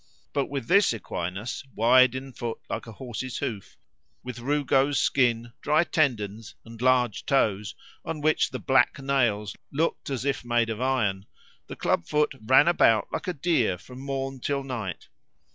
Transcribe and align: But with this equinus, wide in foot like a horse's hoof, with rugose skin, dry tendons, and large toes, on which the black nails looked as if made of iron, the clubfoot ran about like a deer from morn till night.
But 0.33 0.47
with 0.47 0.65
this 0.65 0.93
equinus, 0.93 1.63
wide 1.75 2.15
in 2.15 2.33
foot 2.33 2.57
like 2.67 2.87
a 2.87 2.93
horse's 2.93 3.37
hoof, 3.37 3.77
with 4.23 4.39
rugose 4.39 4.97
skin, 4.97 5.53
dry 5.61 5.83
tendons, 5.83 6.55
and 6.65 6.81
large 6.81 7.23
toes, 7.27 7.75
on 8.03 8.19
which 8.19 8.49
the 8.49 8.57
black 8.57 8.97
nails 8.97 9.55
looked 9.71 10.09
as 10.09 10.25
if 10.25 10.43
made 10.43 10.71
of 10.71 10.81
iron, 10.81 11.27
the 11.67 11.75
clubfoot 11.75 12.31
ran 12.43 12.67
about 12.67 13.09
like 13.13 13.27
a 13.27 13.33
deer 13.33 13.77
from 13.77 13.99
morn 13.99 14.39
till 14.39 14.63
night. 14.63 15.07